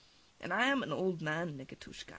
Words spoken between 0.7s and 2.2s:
an old man, Nikitushka!